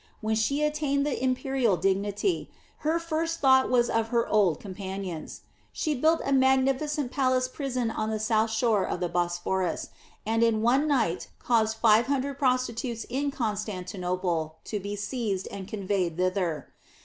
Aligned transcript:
When 0.19 0.33
she 0.33 0.63
attained 0.63 1.05
the 1.05 1.23
imperial 1.23 1.77
dignity, 1.77 2.49
her 2.77 2.97
first 2.97 3.39
thought 3.39 3.69
was 3.69 3.87
of 3.87 4.07
her 4.07 4.27
old 4.27 4.59
companions. 4.59 5.41
She 5.71 5.93
built 5.93 6.21
a 6.25 6.33
magnificent 6.33 7.11
palace 7.11 7.47
prison 7.47 7.91
on 7.91 8.09
the 8.09 8.17
south 8.19 8.49
shore 8.49 8.83
of 8.83 8.99
the 8.99 9.09
Bosphorus, 9.09 9.89
and 10.25 10.41
in 10.41 10.63
one 10.63 10.87
night 10.87 11.27
caused 11.37 11.77
five 11.77 12.07
hundred 12.07 12.39
prostitutes 12.39 13.03
in 13.11 13.29
Constantinople 13.29 14.55
to 14.63 14.79
be 14.79 14.95
seized 14.95 15.47
and 15.51 15.67
conveyed 15.67 16.17
thither. 16.17 16.69